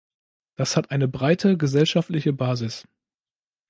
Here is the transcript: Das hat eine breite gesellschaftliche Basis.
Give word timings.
Das 0.55 0.77
hat 0.77 0.89
eine 0.89 1.07
breite 1.07 1.57
gesellschaftliche 1.59 2.33
Basis. 2.33 2.87